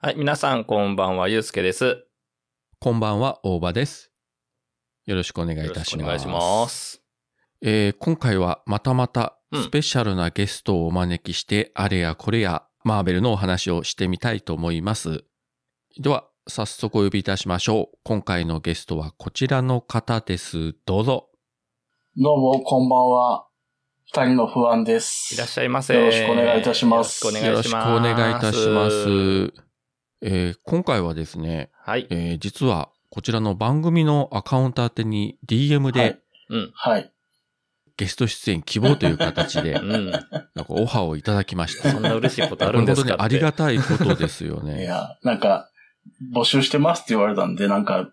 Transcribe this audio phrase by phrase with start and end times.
[0.00, 2.06] はい、皆さんこんばんは、ゆうすけです。
[2.78, 4.12] こんばんは、大場です。
[5.06, 5.76] よろしくお願いいたします。
[5.76, 7.02] よろしくお願いします。
[7.62, 15.24] えー今回はまたまたうんスペシャルなゲストをお招きして、あれやこれやマーベルのお話をしてみたいと思います。
[15.98, 17.98] では、早速お呼びいたしましょう。
[18.04, 20.76] 今回のゲストはこちらの方です。
[20.86, 21.28] どうぞ。
[22.16, 23.48] どうも、こんばんは。
[24.14, 25.34] 二人の不安です。
[25.34, 25.94] いらっしゃいませ。
[25.94, 27.88] よろしくお願いいたしますよろしくお願いします。
[27.88, 28.88] よろしくお願いいたしま
[29.58, 29.67] す。
[30.20, 32.06] えー今回はですね、はい。
[32.10, 36.18] えー実はこちらの番組のアカウント宛てに DM ではい。
[36.50, 36.70] うん。
[36.74, 37.12] はい。
[37.96, 40.10] ゲスト出演希望という形で う、ん。
[40.10, 40.30] なんか
[40.68, 41.90] オファーをいただきました。
[41.90, 44.84] そんな嬉しいことあるんですか本当にありがたいことですよいね。
[44.84, 45.68] や、なんか、
[46.34, 48.10] 募集してますって言われたんで、なんか、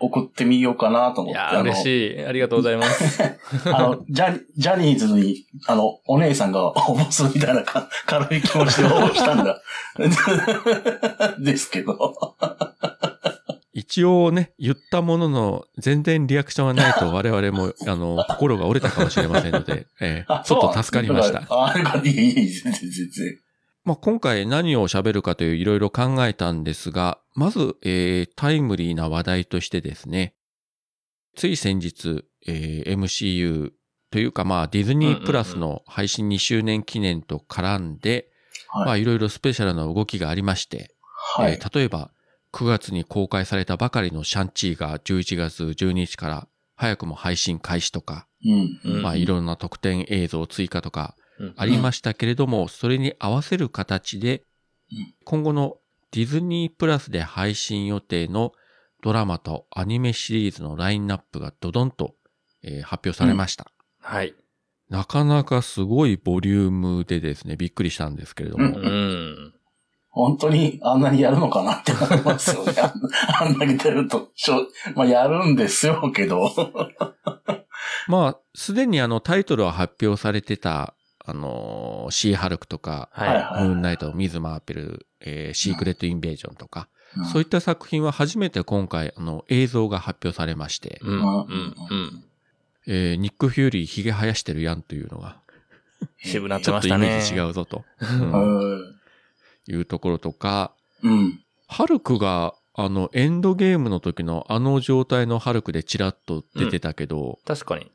[0.00, 1.38] 送ってみようかなと思って。
[1.38, 2.24] いやー、嬉しい。
[2.24, 3.22] ありがとうございます。
[3.66, 9.60] あの、ジャ、ジャニーズに、あの、お姉さんが応募するみたいなか軽い気持ちで応募したんだ。
[11.40, 12.14] ですけど。
[13.78, 21.42] 一応ね、言ったものの、全然リアクションがないと 我々も、あの、心が折れたかもしれませんので、えーちょっと助かりました。
[21.48, 22.08] あ、よかった。
[22.08, 23.47] いい、全然。
[23.88, 30.34] まあ、今回何を喋るかといういろいろ考えたんですが、まず、えータイムリーな話題としてですね、
[31.36, 33.70] つい先日、えー MCU
[34.10, 38.28] というかまあディズニープラスの配信2周年記念と絡んで、
[38.74, 39.02] まあはい。
[39.02, 40.94] いろいろスペシャルな動きがありまして、
[41.36, 41.54] はい。
[41.54, 42.10] えー例えば
[42.52, 48.80] 9月に公開されたばかりのシャンチーが11月12日から早くも配信開始とか、うん。
[48.84, 51.17] うんまあいろんな特典映像追加とかうん
[51.56, 54.44] ありましたけれども、それに合わせる形で
[54.90, 55.76] うん、今後の
[56.12, 58.52] ディズニープラスで配信予定の
[59.02, 62.14] ドラマとアニメシリーズのラインナップがドドンと、
[62.62, 63.66] えー発表されました。
[64.00, 64.34] はい。
[64.88, 69.54] なかなかすごいボリュームでですね、びっくりしたんですけれども、ううん。
[70.08, 72.72] 本当にあんなにやるのかなって思いますよね。
[72.80, 72.86] あ
[73.44, 74.66] んあんだけ出ると、しょ
[74.96, 76.50] まあやるんですよ、けど。
[78.08, 80.94] まあ、すでにあのタイトルは発表されてた、
[81.28, 83.28] あのーシーハルクとか、はい。
[83.42, 91.18] はいムーンナイト、ミズ・マーペル、えーシークレット・インベージョンとか、うんそういった作品は初めて今回、あの、映像が発表されまして、うん。
[91.18, 91.74] うん。
[91.90, 92.24] うん。
[92.86, 95.40] えーニック・フューリー、ヒゲ生やしてるやんというのが、
[96.22, 96.96] 渋なってちょっとイ。
[96.98, 98.06] メージ違うぞと、う。
[98.06, 98.94] うんん。
[99.68, 100.72] いうところとか、
[101.02, 101.40] うん。
[101.66, 107.90] ハルクが、あの、エンドゲームの時のあの状態のハルクでチラッと出てたけど、確かに。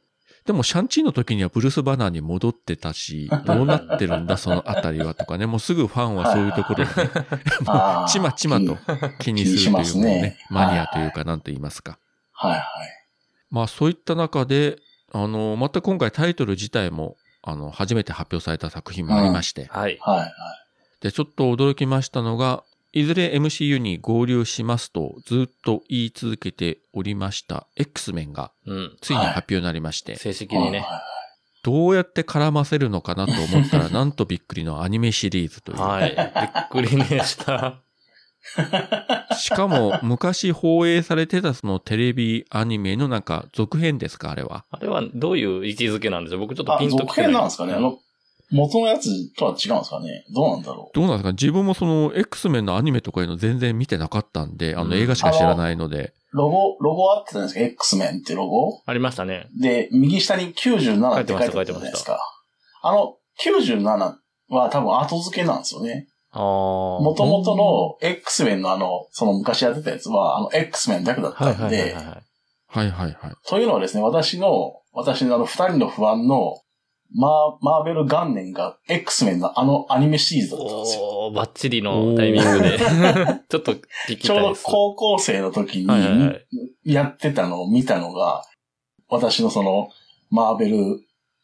[0.45, 6.93] でもシャンチーの時にはブルース・バナーに戻ってたし、 どうなってるんだ、そのあたりはとかね、もうすぐファンはそういうところをね、
[8.09, 8.77] ちまちまと
[9.19, 11.97] 気にするというねねマニアというか何と言いますか。
[12.33, 12.61] はいはい。
[13.49, 14.77] まあそういった中で、
[15.13, 19.97] あの、また今回タイトル自体も、あの、初めて発表された作品もありまして、はい。
[20.01, 20.31] はいはい。
[21.01, 22.63] で、ちょっと驚きましたのが、
[22.95, 28.97] いずれ MCU に合流しますとずっと言い続けておりました X メンがうん。
[29.01, 30.79] ついに発表になりまして、正式にね。
[30.79, 31.01] は
[31.63, 35.79] どうやって絡ませるのかなと思ったら、 なんとびっくりのアニメシリーズという。
[35.81, 36.09] はい。
[36.15, 37.81] びっくりでした。
[39.39, 44.65] しかも、昔放映されてたそのテレビアニメのなんか続編ですか、あれは。
[44.71, 46.39] あれはどういう位置づけなんでしょう？
[46.41, 47.31] 僕ちょっとあ、ピンと続きてない。
[47.31, 47.97] 編なんですかねあの、
[48.53, 50.23] 元のやつとは違うんですかね？
[50.33, 51.31] どうなんだろどうなんですか？
[51.31, 56.37] 自分もその X メンのアニメとかいうの全然見てなかったんで、あうんの映画しか知らないので、う。
[56.37, 58.81] ロゴ、ロゴあってたんですか ?X メンってロゴ？
[58.85, 59.47] ありましたね。
[59.59, 62.19] で、右下に97って書いてあったじゃない書いてましすか。
[62.83, 63.83] あの、97
[64.49, 66.07] は多分後付けなんですよね。
[66.31, 66.41] ああ。
[66.41, 72.05] もともとの X メンのあの、その昔やってたやつは、あの X メンだけだったはいはいはいんで、はい。
[72.05, 73.35] はいはいはい。
[73.47, 76.59] というのはですね、私の、私のあの二人の不安の、
[77.15, 81.31] マー、マーベル元年が X メンのあのアニメシリーズだったんですよ。
[81.35, 82.79] バッチリのタイミングで。
[83.49, 84.55] ちょっと聞きちょうど。
[84.63, 85.87] 高校生の時に
[86.83, 88.43] やってたのを見たのが、
[89.09, 89.89] 私のその、
[90.31, 90.77] マーベル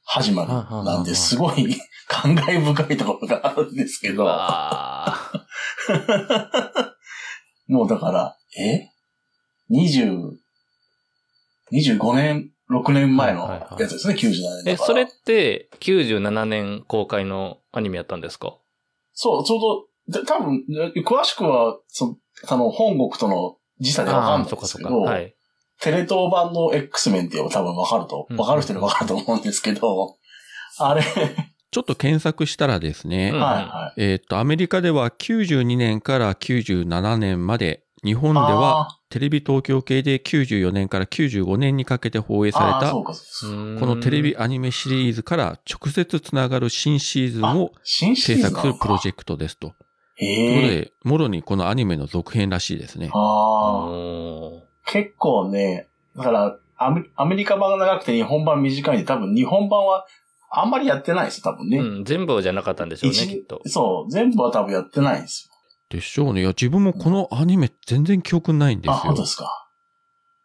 [0.03, 1.75] 始まりなんで、すごい
[2.09, 5.15] 感慨深いところがあるんですけうど、わ
[7.67, 8.89] もうだから、え
[9.69, 10.31] ?20、
[11.71, 13.49] 25年、6年前の
[13.79, 14.71] やつですね、97年ーだから。
[14.73, 18.55] え、それって97年公開のアニメやったんですか？
[19.13, 19.59] そう、ちょう
[20.07, 20.63] ど、で多分、
[21.05, 22.17] 詳しくは、そ
[22.47, 24.51] あの、本国との時差でわかんない。
[24.51, 25.35] んですけど、はい。
[25.81, 30.17] テレ東版の X メンって言えば多分わかると、うんわかる人にわかると思うんですけど、
[30.79, 31.01] あれ、
[31.71, 38.33] ちょっと検索したらですね、うんはいはえーっと、アメリカでは92年から97年まで、日本い。
[38.33, 49.73] ではあテレビ東京系で94年から95年にかけて放映ー、されたこのテレビアニメシリーズから直接つながる新シーズンを制作するプロジェクトですと。
[50.17, 50.61] という。
[50.61, 53.07] ことで、もろにこのアニメの続編らしいですね。
[54.85, 60.05] 結構ね、だからアメ、アメリカ版が長くて日本版短いんで、多分日本版は
[60.51, 61.77] あんまりやってないですよ、多分ね。
[61.79, 63.61] うん、全部じゃなかったんでしょうね、一きっと。
[63.65, 65.48] そう、全部は多分やってないんです
[65.89, 66.41] でしょうね。
[66.41, 68.93] いや、自分もこのアニメ全然記憶ないんでよ。
[68.93, 69.21] あ、すよ本当。
[69.23, 69.69] ですか。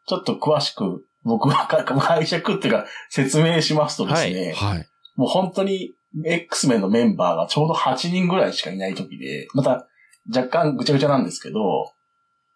[0.06, 4.88] ちょっと詳しく、僕はか解釈っていうか説明しますとですね、はい。
[5.16, 5.94] もう本当に
[6.24, 9.88] X メンのメンバーがちょうど8人ぐらいしかいない時で、また
[10.34, 11.92] 若干ぐちゃぐちゃなんですけど、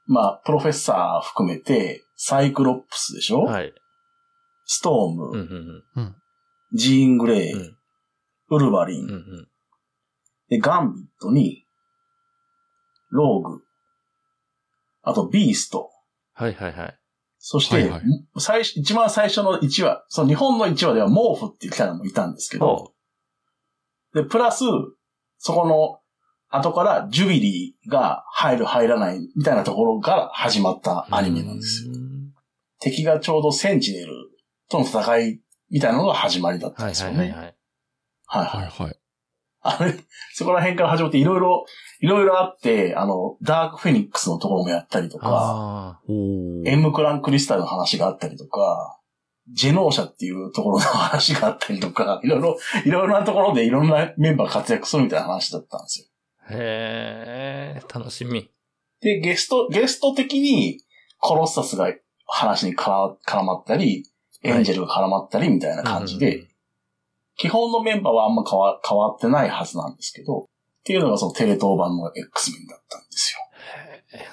[0.06, 3.72] まあ、プロフェッサー含めて、サイクロップスでしょ、はい。
[4.64, 6.16] ストーム、うん、うん、
[6.72, 7.76] ジーン・グレイ、うん。
[8.50, 9.48] ウルヴァリン、うん、うん。
[10.48, 11.64] で、ガンビットに、
[13.10, 13.62] ローグ、
[15.02, 15.90] あとビースト、
[16.34, 16.98] はい、はい、はい。
[17.38, 18.02] そして、はいはい
[18.38, 22.92] 最初一番最初の1話、その日本の1話では毛布っていうキャラもいたんですけど、
[24.14, 24.64] で、プラス、
[25.38, 26.00] そこの
[26.50, 31.92] 後からジュビリーが入る入らないみたいなところから始まったアニメなんですよ。
[31.92, 32.18] うん
[32.80, 34.12] 敵がちょうどセンチネル
[34.70, 35.40] との戦い
[35.70, 37.18] みたいなのが始まりだったんはい、はい、ですよね。
[37.18, 37.56] はい、はい。
[38.26, 38.82] はいははいい。
[38.82, 39.00] はい。
[39.60, 39.94] あれ、
[40.32, 41.66] そこら辺から始まっていろいろ、
[42.00, 46.00] いろいろあって、あの、ダークフェニックスのところもやったりとか、
[46.64, 49.00] エムクランクリスタルの話があったりとか、
[49.50, 56.06] ジェノーシャっていうところの話があったりとか、 いろいろ、いろいろなところでいろんなメンバー活躍するみたいな話だったんですよ。
[56.50, 56.54] あ。
[56.54, 58.50] へえ、楽しみ。
[59.00, 60.80] で、ゲスト、ゲスト的に
[61.18, 61.92] コロッサスが
[62.26, 64.04] 話に絡絡まったり、
[64.42, 66.47] エンジェルが絡まったりみたいな感じで、うん
[67.38, 70.44] 基本のメンバーはあんま変わ変わってないはずなんですけど、っ
[70.84, 73.38] ていうのがそのテレ東版の X メンだったんですよ。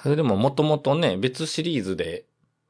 [0.02, 2.24] それでももともとね、別シリーズで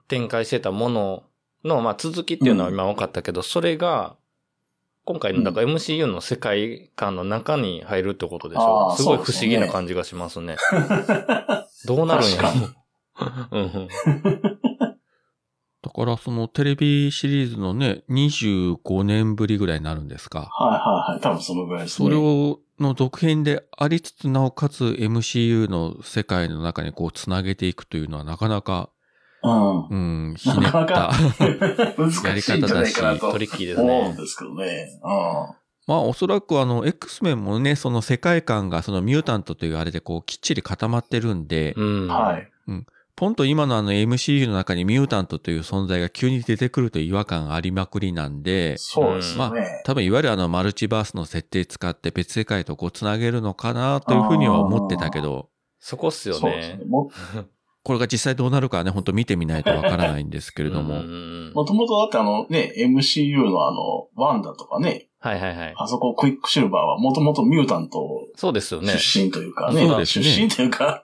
[0.09, 1.23] 展開してたもの
[1.65, 4.17] の、まあ続きっていうのは今分かったけど、それが、
[5.05, 8.91] 今回の、だから MCU の世界観の中に入るってことでしょ。
[8.91, 10.57] あーすごい不思議な感じがしますね。
[11.87, 12.51] どうなるんやろ。
[13.53, 13.89] うん
[15.87, 20.49] だからそのテレビシリーズのね、25年ぶりぐらいになるんですか？
[20.51, 21.21] はいはいはい。
[21.21, 22.07] 多分そのぐらいですね。
[22.09, 28.91] それを、の続編でありつつ、なおかつ MCU の世界の中にこうつなげていくというのはなかなか、
[29.45, 29.89] うん。
[29.89, 30.73] うん、ひねった。
[30.73, 31.13] なかなか
[31.97, 32.47] 難し
[33.21, 34.17] トリッキーです思うんね。
[34.17, 34.89] ですけどね。
[35.05, 35.11] うん。
[35.87, 42.09] まあおそらくあの X メンもね、その世界観がそのミュータントというあれでこうきっちり固まってるんで、うん。
[42.09, 42.51] はい。
[43.17, 49.83] ポンと今のあの MCU の中にミュータントという存在が急に出てくると違和感がありまくりなんで、そうですよね。
[49.85, 55.49] 多分いわゆるあのマルチバースの設定使って別世界とこうつなげるのかなというふうには思ってたけど、
[55.81, 56.85] そこっすよねそうですね。。
[56.85, 57.11] も、
[57.83, 60.97] これが実際どうなるかはね、本当見てみないとわからないんですけれども。
[60.97, 65.75] うんもともとだってあのね、MCU のあの、ワンダとかね、はいはいはい。
[65.75, 68.99] あそこクイックシルバーはもともとミュータントそうですよね。
[68.99, 71.03] 出身というかね、そうですね出身というか、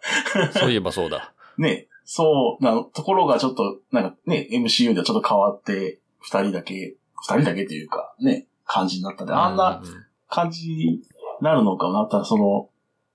[0.53, 1.33] そういえばそうだ。
[1.57, 9.83] ね、そうなところがちょっと、なんかね、MCU ではちょっと変わって、二人だけ、二人だけというか、ね、感じになったんで、あんな
[10.29, 11.01] 感じに
[11.41, 12.03] なるのかな？
[12.03, 12.69] ったら、その、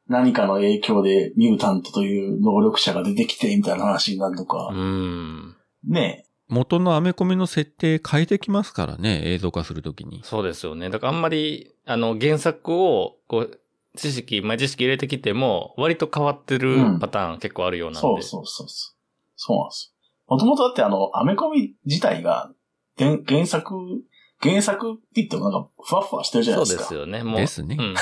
[0.07, 5.55] 何かの影響でミュータントという能力者が出てきて、みたいな話になるのか、うん。
[5.88, 10.21] ね、元のアメコミの設定変えてきますからね、映像化するときに。
[10.23, 10.89] そうですよね。
[10.89, 13.60] だからあんまり、あの、原作を、こう、
[13.98, 18.01] 知識、まあ、知識入れてきても、割と変わってるうんパターン結構あるようなんで。
[18.01, 18.96] そうそうそうそう。
[19.36, 20.36] そうなんですよ。
[20.36, 22.51] もともとだってあの、アメコミ自体が、
[22.98, 23.75] 原作、
[24.42, 26.84] 原作って言ってもなんか、ふわふわしてるじゃないですか。
[26.84, 27.24] そうですよね。
[27.24, 27.39] もう。
[27.39, 27.96] ですねうん。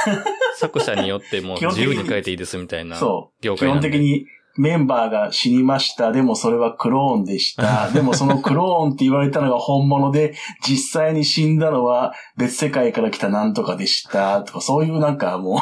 [0.57, 3.41] 作者によってもう 自由に変えていいですみたいなそう。
[3.41, 3.89] 基業界なんで。
[3.89, 4.25] 本的に
[4.57, 6.11] メンバーが死にました。
[6.11, 7.89] でもそれはクローンでした。
[7.93, 10.35] でもそのクローンって言われたのが本物で、
[10.65, 14.43] 実際に死んだのは別世界から来たなんとかでした。
[14.43, 15.59] とか、そういうなんかもう、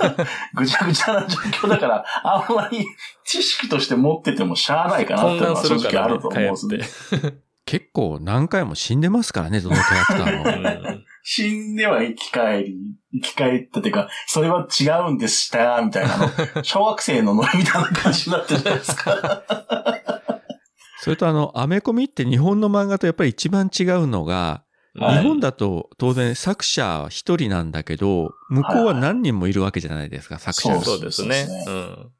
[0.56, 2.84] ぐちゃぐちゃな状況だから、あんまり
[3.24, 7.34] 知識として持っててもしゃあないかなっていうのは正直あると、思うん帰ですね。
[7.70, 10.90] 結構何回も死んでますからね、 どのキャラクターうも。
[10.90, 12.76] ん死んでは生き返り、
[13.12, 16.32] 生き返ったっていうか、それは違うんでした、みたいな
[16.64, 19.44] 小学生のノリみたいな感じになってるじゃないですか。
[21.02, 30.80] それとあの、アメコミって日本の漫画とやっぱり一番違うのが、はい日本だと当然作者一人なんだけど、向こうは何人もいるわけじゃないですか、作者が。
[30.82, 31.70] そうですねそうです。
[31.70, 32.10] うん。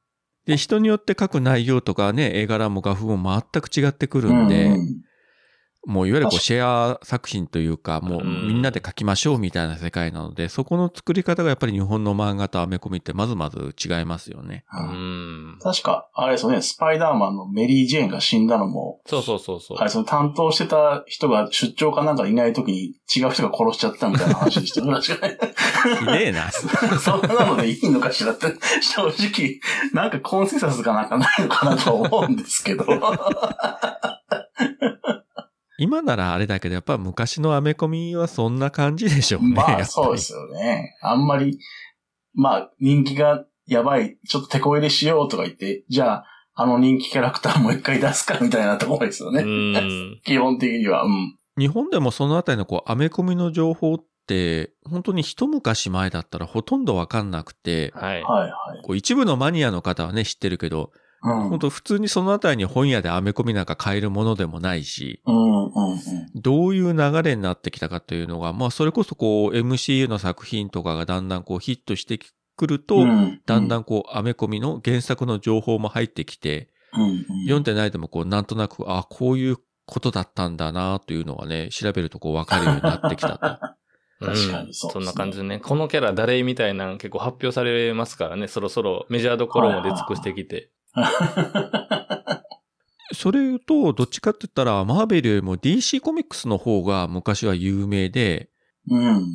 [0.47, 5.10] で、人によって書く内容とかね、絵柄も画風も全く違ってくるんで、うん
[5.87, 14.65] もういわゆるこうシェア作品というか、もううんみんなで書きましょうみたいな世界なので、そこの作り方がやっぱり日本の漫画とアメコミってまずまず違いますよね。
[14.73, 15.59] ううんん。
[15.61, 19.79] 確か、あれですよね、スパイダーマンのメリー・ジェーンが死んだのも、そうそうそうそう。
[19.79, 25.01] あれ、その担当してた人が出張かなんかいない時に違う人が殺しちゃったみたいな話でしたよね。
[25.01, 25.97] 確かに。
[25.97, 26.51] ひでえな。
[27.01, 29.61] そんなのでいいのかしらって、正直、
[29.95, 32.85] なんかコンセンサスがなんかないのかなと思うんですけど。
[35.81, 39.55] 今ならあれだけど、やっぱ昔のアメコミはそんな感じでしょうね。
[39.55, 40.95] まあそうですよね。
[41.01, 41.59] あんまり、
[42.35, 49.43] まあ人気がやばい、ちょっと手こ入れしようとか言って、じゃあ、あの人気キャラクターもう一回出すかみたいなところですようね。
[49.43, 50.21] ん。
[50.27, 51.05] 基本的には。
[51.05, 51.37] うん。
[51.57, 58.23] 日本でもそのあたりのこうアメコミの情報って、本当に一昔前だったらほとんどわかんなくて、はい。
[58.23, 58.83] はいはい。
[58.83, 61.01] こう一部のマニアの方はね知ってるけど、うん。
[61.23, 65.23] 本当普通にそのあたりに本屋でアメコミなんか買えるものでもないし。
[66.35, 72.19] どういう流れになってきたかというのが、まあそれこそこう MCU の作品とかがだんだんこうヒットして
[72.57, 76.71] くると、うんだんだんこうアメコミの原作の情報も入ってきて、
[77.45, 83.39] 読んでないでもこうなんとなく、あ、こういうことだったんだなというのがね、調べるとこうわかるようになってきたと。
[84.21, 85.61] 確かにそうねんそんな感じでね。
[85.61, 88.49] このキャラ誰みたいなの結構発表されますからね。
[88.49, 90.71] そろそろメジャーどころも出尽くしてきて。
[93.13, 98.51] それ言うと、どっちかって言ったら、マーベルよりも DC コミックスの方が昔は有名で、
[98.89, 99.27] うん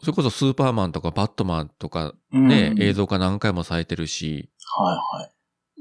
[0.00, 2.46] それこそスーパーマンとかバットマンとかうん。
[2.46, 2.92] ね、うん映。
[2.92, 5.32] 像化何回もされてるし、はいはい。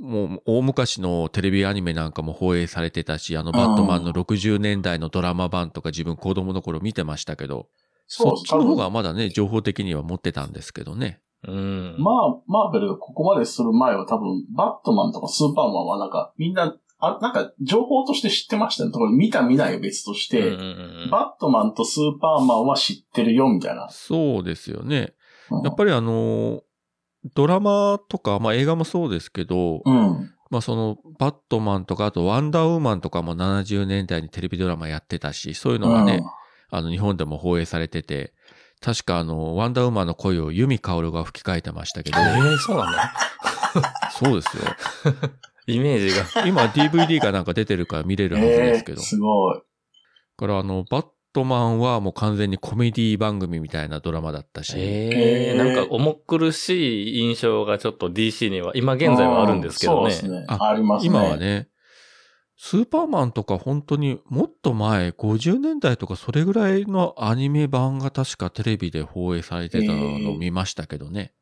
[0.01, 7.67] もう大昔のテレビアニメなんかも放映されてたし、あのバットマンの60年代のドラマ版とか自分子供の頃見てましたけど、
[8.07, 11.19] そっちの方がまだね、情報的には持ってたんですけどね。
[11.45, 11.95] うん。
[11.99, 18.91] まあ、マーベルがここまでする前は多分、バットマンとかスーパーマンはなんか、みんな、あ、なんか、情報として知ってましたね。
[18.91, 20.63] ところ見た見ないは別として、うんうんう
[21.05, 23.87] んバットマンとスーパーマンは知ってるよ、みたいな。
[23.89, 25.13] そうですよね。
[25.51, 26.63] うんやっぱりあの、
[27.33, 30.33] ドラマとか、まあ映画もそうですけど、うん。
[30.49, 36.21] まあその、バットマンとか、あとワンダーウーマンとかも70年代にテレビドラマやってたし、そういうのがね、
[36.69, 38.33] あの日本でも放映されてて、
[38.81, 42.91] 確かあの、ワンダーウーマンの声をユミカオルが吹き替えてましたけどえ、ー、そうなの
[44.11, 44.63] そうですよ。
[45.67, 46.47] イメージが。
[46.47, 48.99] 今 DVD がなんか出てるから見れるはずですけど。
[48.99, 49.55] えー、すごい。
[49.55, 49.61] だ
[50.37, 60.05] からあの、バットマンはもう完全にコメディ番組みたいなドラマだったし、えー、なんか重苦しい印象がちょっと DC には、今現在はあるんですけどね。
[60.05, 60.45] うんそうですね。
[60.47, 61.07] あありますね。
[61.07, 61.37] 今は。
[61.37, 61.67] ね、
[62.59, 71.33] スーパーマンとか本当にもっと前、50年代とかそれぐらいのアニメ版が確かテレビで放映されてたのを見ましたけどね。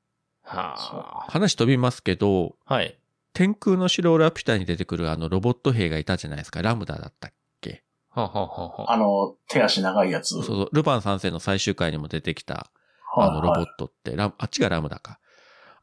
[0.44, 2.76] は話飛びますけど、あ。
[2.76, 3.00] はい。
[3.34, 6.62] 天空の城ラピュタに出てくるあのロボット兵がいたじゃないですか。
[6.62, 7.84] ラムダだったっけ？
[8.10, 10.30] はあはあはあはああの、手足長いやつ。
[10.30, 12.70] そうそう、ルパン三世の最終回にも出てきた
[13.16, 15.20] あのロボットって、ラあっちがラムダか。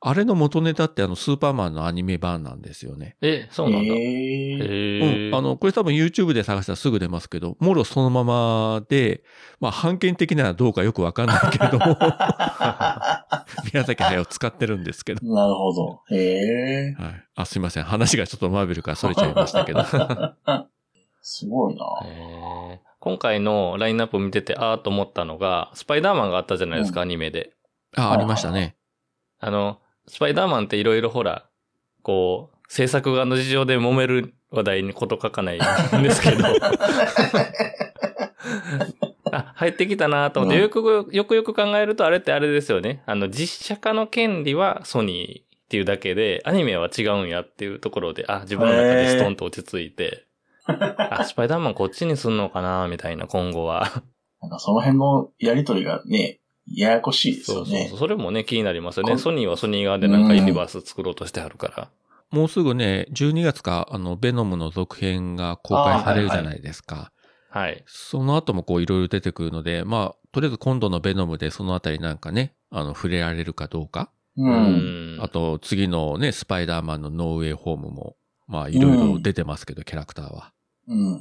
[0.05, 3.17] あれの元ネタってあのスーパーマンのアニメ版なんですよね。
[3.23, 3.95] え、そうなんだ。
[3.95, 5.35] へえうん。
[5.35, 9.23] あの、これ多分 YouTube で探したらすぐ出ますけど、もろそのままで、
[9.61, 11.97] まあ、判権的ならどうかよくわかんないけれども、
[13.73, 15.25] 宮崎駿を使ってるんですけど。
[15.25, 16.01] なるほど。
[16.11, 16.97] へえ。
[16.99, 17.25] はい。
[17.37, 17.85] あ、すいません。
[17.85, 19.85] 話がちょっとマーベルからそれちゃいましたけど。
[21.23, 21.85] すごいな。
[22.99, 27.53] 今回のラインナップ見てて、あーと思ったのが、スパイダーマンがあったじゃないですか、うアニメで。
[27.97, 28.75] あ、ありましたね。
[29.39, 29.79] あの、
[30.13, 31.47] スパイダーマンっていろいろほら、
[32.03, 35.61] こう、制作側の事情で揉める話題にこと書かないん
[36.03, 36.45] ですけど。
[39.33, 43.03] あ、入ってきたなと思って、うんよくよくよく考えると、あれってあれですよね。
[43.07, 50.27] あの、実写化の権利はソニーっていうだけで、アニメは違うんやっていうところで、あ、自分の中でストンと落ち着いて、
[50.67, 54.03] あ、スパイダーマンこっちにすんのかなみたいな、今後は。
[54.43, 57.99] なんかその辺のやりとりがね、ややこしいですよねそうそうそう。。
[57.99, 59.13] それもね、気になりますよね。
[59.13, 61.91] こソニーはソニー側でなんかユニバース作ろうとしてあるから。
[62.31, 67.13] もうすぐね、12月か、あの、ベノムの続編が公開されるじゃないですか。
[67.51, 67.85] はい。
[67.87, 74.11] その後もこういろいろ出てくるので、まあ、とりあえず今度のベノムでそのあたりなんかね、あの、触れられるかどうか。
[74.39, 74.43] う。
[74.43, 78.17] うんんあと、次のね、スパイダーマンのノーウェイホームも、
[78.49, 80.53] まあ、いろいろ出てますけど、キャラクターは。
[80.89, 81.19] うんうん。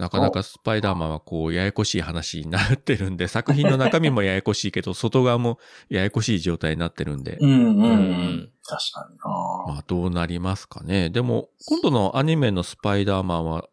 [0.00, 5.58] なかなかスパイダーマンはこう、ややこしい話になってるんで、 作品の中身もややこしいけど、外側も
[5.90, 8.50] ややこしい状態になってるんで、うんうんううんん。
[8.64, 11.10] 確かになまあ、どうなりますかね。
[11.10, 13.68] でも、今度のアニメのスパイダーマンは、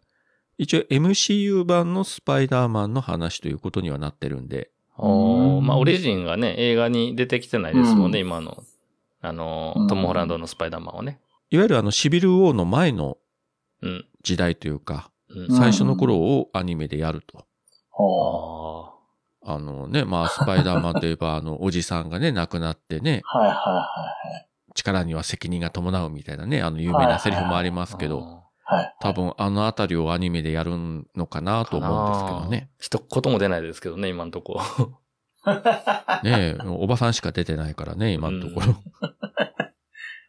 [0.57, 8.63] 一応 MCU 版のスパイダーマンの話ということにはなってるんで、おまあ、オリジンがね、映画に出てきてないですもんね、今の。
[9.21, 11.19] あのうん、トム・ホランドのスパイダーマンはね。
[11.49, 13.17] いわゆるあの、シビル・ウォーの前の
[13.81, 14.05] うん。
[14.23, 17.45] 時代というか、うん最初の頃をアニメでやると。
[17.89, 18.91] ほ
[19.43, 19.49] う。
[19.49, 28.75] ああのね、まあ、スパイダーマンといえば、あの、おじさんがね、亡くなってね、はいはいはい力には責任が伴うみたいなね、あの、有名なセリフもありますけど、はい。
[28.77, 28.95] はい。
[28.99, 30.71] 多分、あのあたりをアニメでやる
[31.15, 32.69] のかなと思うんですけどね。
[32.79, 34.61] 一言も出ないですけどね、今のとこ。
[36.23, 38.75] ねえ、おばさんしか出てないからね、今のところ。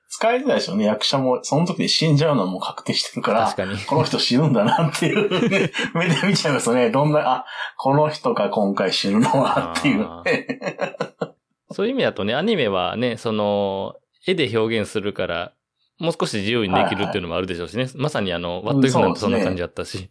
[0.08, 0.84] 使いづらいでしょうね。
[0.84, 3.78] 役者も、その時で死んじゃうのはもう確定してるから確、かに。
[3.84, 6.90] この人死ぬんだなっていう、ね、 目で見ちゃいますね。
[6.90, 7.46] どんな、あ、
[7.76, 10.80] この人が今回死ぬのはっていう、ね。
[11.72, 13.96] そういう意味だとね、アニメはね、その、
[14.26, 15.52] 絵で表現するから、
[15.98, 17.88] もう少し自由にできるっていうのもあるでしょうしね。
[17.96, 20.08] まさにあの、ワットイフなんてそんな感じだったし。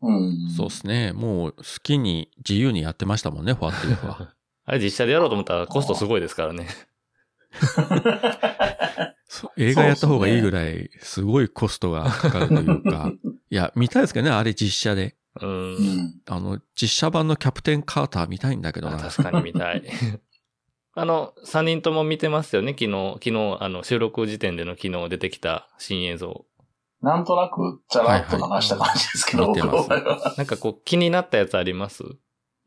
[0.00, 0.50] うん。
[0.56, 1.12] そうですね。
[1.12, 4.34] もう好きに自由にやってましたもんね、ファットイフは。
[4.64, 6.68] あれ実写でやろうと思ったらコストすごいですからね。
[9.56, 13.12] 映画やった方がいいぐらい、すごいコストがかかるというか。
[13.50, 15.16] いや、見たいですけどね、あれ実写で。
[15.40, 15.46] う。
[15.46, 16.14] うんん。
[16.26, 18.96] あの、実写版のキャプテン・カーター見たいんだけどな。
[18.96, 19.82] あ確かに見たい。
[20.94, 26.44] あの、三人とも見てますよね、昨日、昨日、あの、収録時点での昨日出てきた新映像。
[27.02, 30.38] なんとなく、チャラッと流した感じですけど、はいはい。
[30.38, 32.02] なんかこう、気になったやつあります？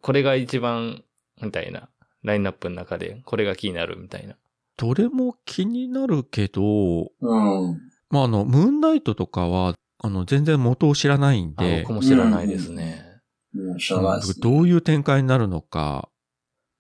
[0.01, 1.03] これが一番、
[1.41, 1.89] みたいな。
[2.23, 4.35] ラインナップの中で、これが気になるみたいな。
[4.77, 7.35] どれも気になるけど、う
[7.67, 7.79] ん。
[8.09, 13.03] まあ、あの、ムーンナイトとかは、あの、全然元を知らないんあで僕、も知らないですね。
[13.53, 14.35] もう知らないです、ね。
[14.41, 16.09] どういう展開になるのか。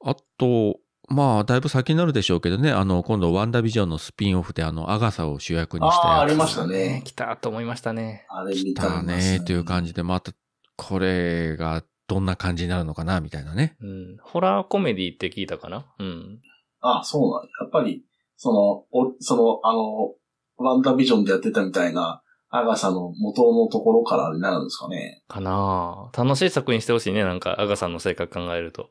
[0.03, 0.79] あと、
[1.09, 6.15] まあ、だいぶ先になるでしょうけどね、あの、今度、ワンダービジョンのスピンオフで、あの、アガサを主役にしたやつ。
[6.15, 7.01] ああ、ありましたね。
[7.05, 8.25] 来たと思いましたね。
[8.29, 10.31] あれ見ただね、という感じで、また、
[10.77, 13.75] これがどんな感じになるのかな、みたいなね。
[13.81, 14.17] うん。
[14.21, 15.85] ホラーコメディって聞いたかな？
[15.99, 16.39] うん。
[16.81, 17.49] あ、そうなんだ。
[17.61, 18.03] やっぱり、
[18.35, 20.15] その、お、その、あの、
[20.57, 25.23] ワンダービジョンでやってたみたいな、アガサの元のところからになるんですかね。
[25.29, 27.23] かなぁ楽しい作品してほしいね。
[27.23, 28.89] なんか、アガさんの性格考えると。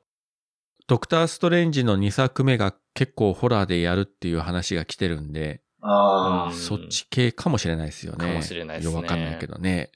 [0.86, 8.18] ドクター・ストレンジの2作目が結構ホラーでやるっていう話が来てるんで、ああ、うんそっち系かもしれないですよね。
[8.18, 9.90] かもしれないですねよくわかんないけどね。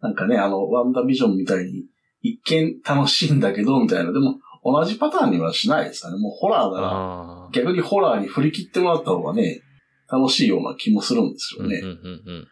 [0.00, 1.86] なんかね、あの、ワンダービジョンみたいに、
[2.20, 4.12] 一見楽しいんだけど、みたいな。
[4.12, 6.18] でも、同じパターンにはしないですかね。
[6.18, 7.48] もうホラーなら。
[7.52, 9.62] 逆にホラーに振り切ってもらった方がね、
[10.10, 11.78] 楽しいような気もするんですよね。
[11.78, 11.94] うんうん
[12.26, 12.48] うん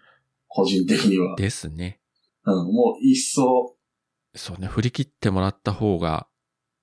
[0.48, 1.36] 個人的には。
[1.36, 2.00] ですね。
[2.44, 3.76] うん、もう一層、
[4.34, 6.28] そうね、振り切ってもらった方が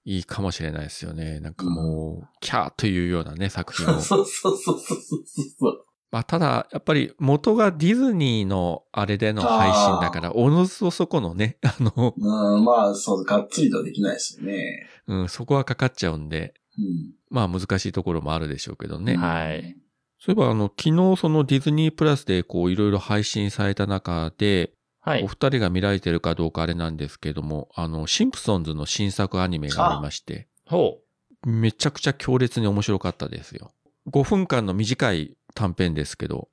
[0.06, 1.40] いいかもしれないですよね。
[1.40, 4.00] なんかもう、キャーというようなね、作品を。
[4.02, 5.86] そうそうそうそうそう。
[6.14, 14.88] まあ、ただ、やっぱり元がディズニーのあれでの配信だから、おのずとそこのね、 あの、うん、まあ、そう、がっつりとはできないですよね。
[15.08, 17.14] うん、そこはかかっちゃうんで、うん。
[17.32, 19.16] まあ難しいところもあるでしょうけどね。
[19.16, 19.76] はい。
[20.20, 25.28] そういえば、あの、昨日そのディズニープラスでこういろいろ配信された中で、はいお。
[25.28, 31.00] 二人が見られてるかどうかあれなんですけども、あの、シンプソンズの新作アニメがありまして、ほ
[31.44, 33.72] めちゃくちゃ強烈に面白かったですよ。
[34.12, 36.50] 5分間の短い短編ですけど、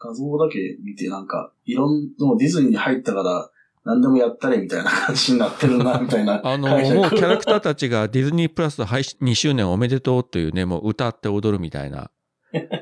[0.00, 3.50] 画像だけ見てなんか、いろんな、もうディズニーに入ったから、
[3.84, 6.40] 何でもやったれみたいな感じになってるな、みたいな。
[6.44, 6.78] あの、もう
[7.10, 12.10] キャラクターたちがディズニープラス配信2周年おめでとうというね、もう歌って踊るみたいな、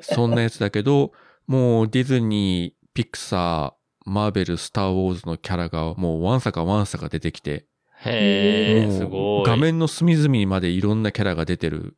[0.00, 1.12] そんなやつだけど、
[1.46, 7.66] もうディズニー、ピクサー、マーベル、スター・ウォーズのキャラがもうワンサかワンサか出てきて、
[8.06, 8.08] う。
[8.08, 9.46] へえ、すごい。
[9.46, 11.96] 画面の隅々までいろんなキャラが出てる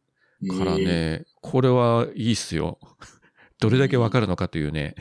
[0.48, 2.78] からね、えこれはいいっすよ。
[3.60, 4.94] どれだけわかるのかというね、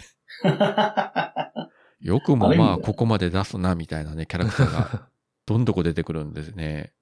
[2.01, 5.09] よくもまあここまで出すなみたいなね、キャラクターが
[5.45, 6.93] どんどこ出てくるんですね。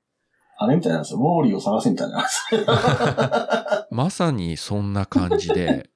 [0.60, 1.20] あれみたいなんですよ。
[1.20, 2.62] ウォーリーを探せみたいなんですよ。
[3.91, 5.89] まさにそんな感じで、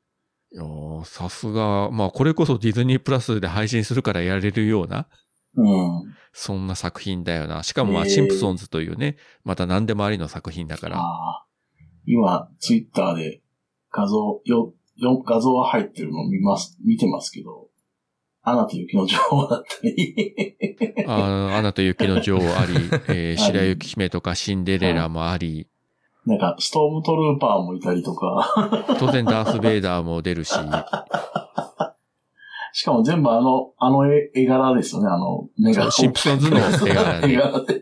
[1.06, 5.08] さすが、まあこれこそディズニープラスで配信するからやれるような、
[5.56, 6.16] うん。
[6.34, 7.64] そんな作品だよな。
[7.64, 11.02] しかもまあシンプソンズというね、また何でもありの作品だから。
[12.06, 13.42] 今、ツイッターで
[13.92, 14.74] 画像、よ、よ、
[15.26, 17.68] 画像が入ってるのを見ます、見てますけど、
[18.44, 20.36] アナと雪の女王だったり、
[21.08, 22.74] あーアナと雪の女王あり、
[23.08, 25.68] えー、白雪姫とかシンデレラもあり、
[26.26, 30.54] なんか、ストームトルーパーもいたりとか、当然ダース・ベイダーも出るし、
[32.74, 35.84] しかも全部あの、あの絵絵柄ですよね、あの、目が。
[35.84, 37.82] そうシンプソンズの絵柄で絵柄で。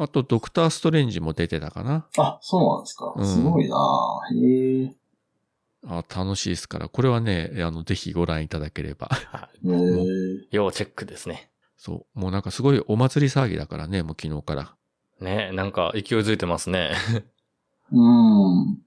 [0.00, 2.06] あとドクター・ストレンジも出てたかな。
[2.18, 3.14] あ、そうなんですか。
[3.16, 3.76] うんすごいな
[4.32, 4.94] へえ。
[5.86, 9.08] あ楽しいですから、これはね、あの、ぜひご覧いただければ。
[9.64, 10.48] へえ。
[10.50, 11.50] 要チェックですね。
[11.76, 12.18] そう。
[12.18, 14.74] もうなんかすごいお祭り騒ぎだからね、もう昨日から。
[15.20, 16.92] ね、なんか勢いづいてますね。
[17.92, 18.78] うん。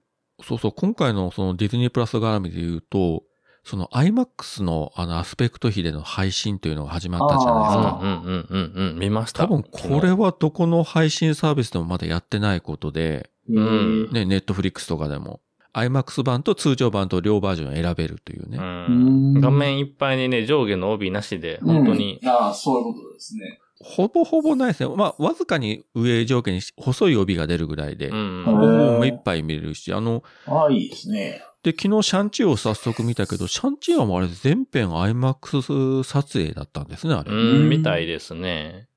[0.42, 3.22] そうそう、今回のそのディズニープラス絡みで言うと、
[3.64, 8.00] その IMAX のあのアスペクト比での配信というのが始まったじゃないですか。
[8.02, 8.98] うんうんうんうんうん。
[8.98, 9.44] 見ました。
[9.44, 15.40] 多分これはどこの配信サービスでもまだやってないことで、んね、ネットフリックスとかでも
[15.74, 18.58] IMAX 版と通常版と両バージョン選べるというね。
[18.58, 22.18] うん画面いっぱいにね、上下の帯なしで、本当に。
[22.22, 23.58] うんああ、そういうことですね。
[23.84, 24.94] ほぼほぼないですね。
[24.94, 31.42] まあ、わずかに上上下に細い帯が出るぐらいで、うんほぼほぼ目いっぱい見れるし、あの、ああ、いいですね。
[31.62, 37.30] で、昨日シャンチーを早速見たけど、シャンチーはもうあれ全編 IMAX 撮影だったんですね、あれ。
[37.30, 38.88] うん、みたいですね。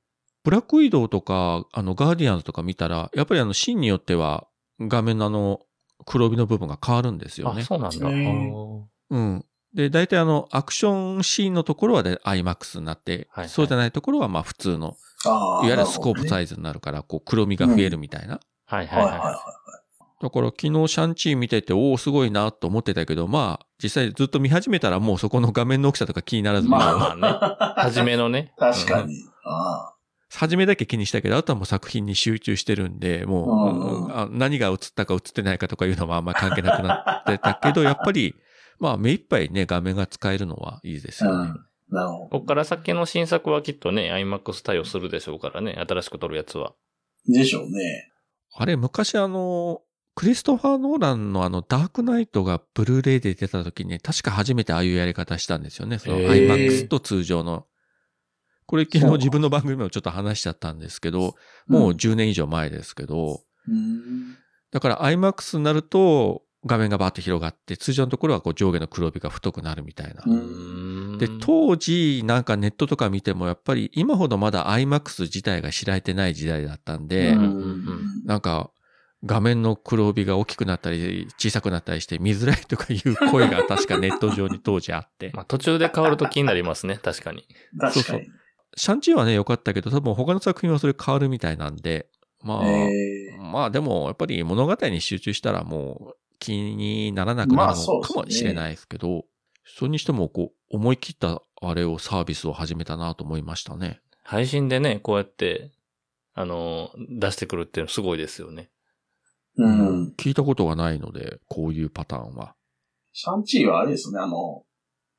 [0.44, 4.48] ブラックウィドウとか、あの、ガーディアンズとか見たら、やっぱりあの、シーンによっては、
[4.80, 5.62] 画面のあの、
[6.06, 7.64] 黒帯の部分が変わるんですよあ、ね。
[7.64, 8.08] そうなんだ。
[9.10, 9.46] うん。
[9.74, 15.66] で、大体あの、アクションシーンのところはで IMAX になって、はいはいそうじゃないところはまあ普通の、ああ。
[15.66, 18.40] いわゆるスコープサイイズになるから、こう、黒みが増えるみたいな。
[18.66, 19.56] はいはいははいはいは
[20.22, 26.70] だから昨日シャンチー見てて、おお、すごいなと思ってたけど、まあ、実際ずっと見始めたらもうそこの画面の大きさとか気にならず。
[26.70, 27.84] まあまあまあね。
[27.84, 28.54] 初めのね。
[28.58, 29.14] 確かに。
[29.44, 29.95] ああ。
[30.36, 38.36] 初めだけ気にしたけど、あとはもう作品に集中してるんで、もう、あ何が映ったか映ってないかとかいうのはあんまり関係なくなってたけど、 やっぱり、
[38.80, 41.50] まあ目いっぱいね、画面が使えるのはいいですうよね。
[41.52, 41.66] ん。
[41.90, 42.30] なるほど。
[42.30, 45.74] こっから先の新作はきっとね、IMAX 対応するでしょうからね。
[45.88, 46.74] 新しく撮るやつは。
[47.28, 48.12] でしょうね。
[48.54, 49.82] あれ、昔あの、
[50.16, 56.00] クリストファー・ノーランのあの、ダークナイトがブルーレイで出た時に、確か初めてああいうやり方したんですよね。
[56.00, 57.66] その IMAX と通常の。
[58.66, 61.36] これ昨日自分の番組でもちょっと話しちゃったんですけど、
[61.68, 64.38] もう10年以上前ですけど、うん。
[64.72, 70.24] だから IMAX になると画面がバーッと広がって、通常のところはこう上下の黒帯が太くなるみたいな。
[70.26, 78.72] うんで、当時なんかネットとか見てもやっぱり今ほどまだ IMAX 自体が知られてない時代だったんで、うんなんか
[79.24, 85.32] 画面の黒帯が大きくなったり小さくなったりして見づらいとかいう声が確かネット上に当時あって。
[85.34, 87.00] まあ途中で変わると気になりますね。
[87.02, 87.48] 確かに。
[87.80, 88.28] 確かに。
[88.76, 92.08] シャンチーはね良かったけど多分他の作品はそれ変わるみたいなんで、
[92.42, 92.92] まあ、え
[93.34, 99.26] えまあでもやっぱり物語に集中したらもう気にならなくなるまあそうですねのかもしれないですけど、
[99.66, 104.02] それにしてもこう思い切ったあれをサービスを始めたなと思いましたね。
[104.24, 105.72] 配信でね、こうやって、
[106.34, 108.70] あの、出してくるっていうのすごいですよね。
[109.58, 110.14] うん。
[110.18, 112.56] 聞いたことがないので、こういうパターンは。
[113.14, 114.65] シャンチーはあれですよね、あの、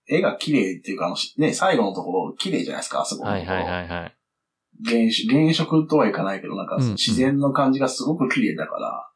[0.09, 3.31] 絵が綺麗っていうか、あの、しね、最後のところ綺麗じゃないですか、あそこの。
[3.31, 4.17] はいはいはいはい。
[4.85, 9.11] 原色、原色とはいかないけど、なんかうんうん自然の感じがすごく綺麗だから、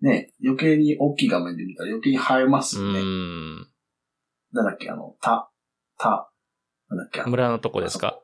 [0.00, 3.00] ね、余計に大きい画面で見たら余計に映えますうよね。
[3.00, 3.56] ん。
[4.52, 5.50] なんだっけ、あの、た、
[5.98, 6.30] た、
[6.88, 8.18] なんだっけ、村のとこですか？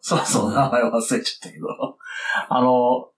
[0.00, 1.66] そうそうう、ん名前忘れちゃったけど、
[2.48, 3.10] あの、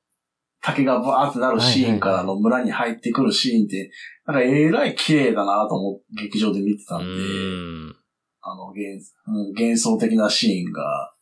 [0.62, 3.91] 竹がバーってなるシーンからあの村に入ってくるシーンって、
[4.27, 7.97] なんかえらい綺麗だなと思って劇場で見てたうんで、ん。
[8.48, 11.12] あの幻、うん幻想的なシーンが、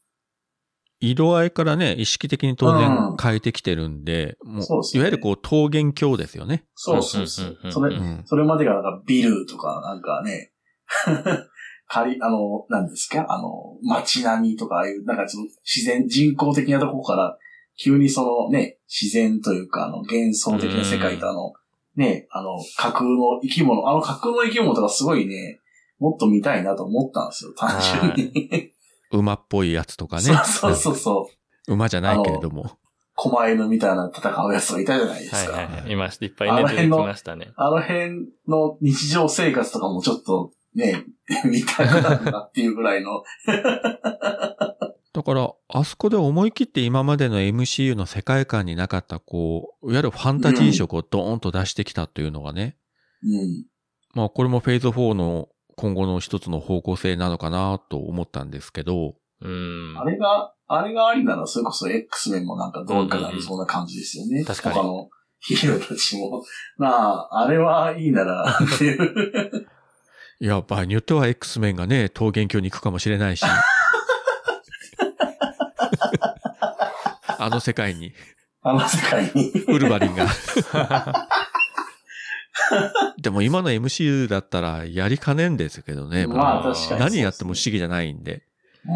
[1.00, 6.64] 色合いからね、意識的に当うん然変えてきてるんで、もう、そうですねいわゆるこう桃源郷ですよね。
[6.74, 7.66] そうそうそうんうんうんう。
[7.66, 8.22] んうそれう、ん。
[8.26, 10.52] それまでがなんかビルとかなんかね、
[11.88, 13.26] 仮、あの、何ですか？
[13.28, 17.37] あの、街並みとか、ああいう、なんかその自然、人工的なとこから、
[17.76, 21.52] 急にそのね、自然というか、あの、幻想的な世界とあの、
[21.96, 25.60] ね、あの、架空の生き物、あの架空の生き物とかすごいね、
[25.98, 27.80] もっと見たいなと思ったんですよ、単
[28.16, 28.72] 純に。
[29.11, 30.22] 馬っぽいやつとかね。
[30.22, 31.28] そうそうそうそ
[31.68, 31.72] う。
[31.72, 32.78] 馬じゃないけれども。
[33.16, 35.52] 狛犬みたいな戦うやつがいたじゃないですか。
[35.52, 35.92] はいはいはい。
[35.92, 36.24] いました。
[36.24, 37.52] いっぱいね、出てきましたね。
[37.57, 41.04] あの辺の日常生活とかもちょっとね、
[41.44, 43.22] 見たくなるなっていうぐらいの。
[45.12, 52.76] だから、あそこで思い切って今までの MCU の世界観になかった、こう、いわゆるファンタジー色をドーンと出してきたというのがね、
[53.22, 53.64] うん。
[54.14, 59.94] まあこれもフェーズ4の今後の一つの方向性なのかなと思ったんですけど、うん。
[59.98, 64.44] あれが、あれがありなら、それこそ X メンもなんかどうにかなりそうな感じですよね。
[64.44, 65.10] 確かに他の
[65.40, 66.42] ヒーローたちも。
[66.78, 66.88] な
[67.30, 69.66] あ、あれはいいなら、っていう。
[70.40, 73.44] いや、場合によっては X メンがね、桃源郷に行くかもしれないし。
[77.38, 78.14] あの世界に、
[78.62, 79.50] あの世界に。
[79.68, 80.26] ウルヴァリンが。
[83.21, 86.27] でも今の MCU だったらやりかねんですけどね。
[86.27, 87.01] まあ確かに。
[87.01, 88.45] 何やっても不思議じゃないんで、
[88.87, 88.93] うん。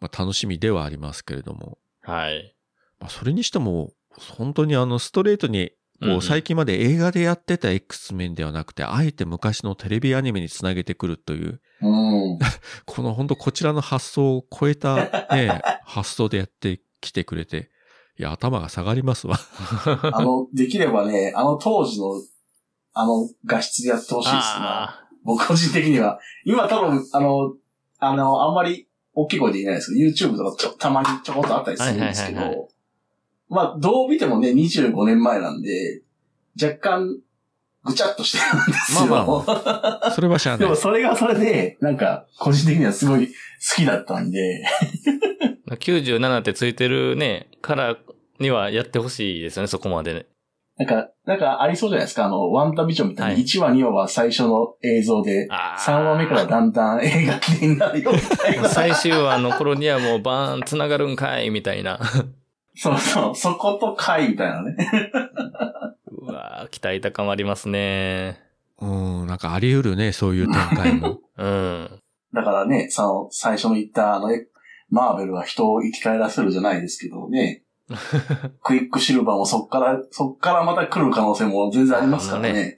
[0.00, 1.78] まあ、楽しみではありますけれども。
[2.02, 2.56] はい。
[2.98, 3.92] まあ、それにしても、
[4.36, 5.72] 本当にあのストレートに、
[6.02, 12.38] こう最近まで映画でやってた X メンではなくて、あえて昔のテレビアニメにつなげてくるという、うん。
[12.86, 14.96] この本当こちらの発想を超えた
[15.30, 17.70] ね、 発想でやってきてくれて、
[18.18, 19.38] いや、頭が下がりますわ。
[19.84, 22.14] あの、できればね、あの当時の、
[22.92, 24.84] あの画質でやってほしいですな。
[24.84, 26.18] あ僕個人的には。
[26.44, 27.54] 今多分、あの、
[27.98, 32.68] あの、あんまり大きい声で言えないですけど、YouTube とかちょたまにちょこっとあったりするんですけど、はいはいはい
[33.50, 36.02] まあ、どう見てもね、25年前なんで、
[36.60, 37.18] 若干、
[37.82, 39.06] ぐちゃっとしてるんですよ。
[39.06, 40.76] まあま それはしゃあないでも。
[40.76, 43.32] それがそれで、なんか、個人的にはすごい好
[43.76, 44.64] きだったんで、
[45.68, 47.96] 97ってついてるね、から
[48.38, 50.26] にはやってほしいですよね、そこまでね。
[50.80, 52.24] なんか、なんかありそうじゃないですか。
[52.24, 58.64] あの、ワンダービジョンみたいはいに1話、2話は最初の映像で、あー3話目からだんだん映画記念になるよみたいな。
[58.70, 62.00] 最終話の頃にはもうバーン繋がるんかいみたいな。
[62.74, 64.74] そうそう、そこと回みたいなね。
[66.12, 68.40] うわー期待高まりますね。
[68.80, 71.18] うん、なんかあり得るね、そういう展開も。
[71.36, 71.90] うん。
[72.32, 74.46] だからね、その、最初の言った、あの、え
[74.88, 77.64] マーベルは人を生き返らせるじゃないですけどね。
[78.62, 82.76] クイックシルバーもそっから、そっからまた来る可能性も全然ありますからね。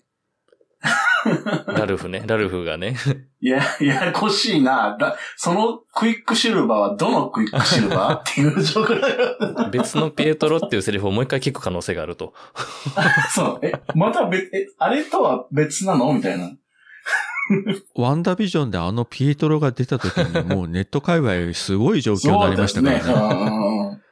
[1.68, 2.96] ラルフね、ラルフがね。
[3.40, 4.96] いや、ややこしいな。
[4.98, 9.70] だそのクイックシルバーはどのクイックシルバーっていう状況だよ。
[9.70, 12.34] 別のピエトロっていうセリフをもう一回聞く可能性があると。
[13.30, 13.66] そう。
[13.66, 16.12] え、また別、え、あれとは別なの？
[16.12, 16.50] みたいな。
[17.94, 24.02] ワンダービジョンであのピエトロが出た時にもうネット界隈すごい状況になりましたからね。